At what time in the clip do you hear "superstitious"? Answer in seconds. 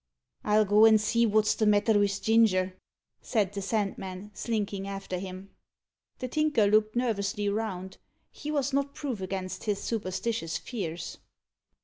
9.79-10.57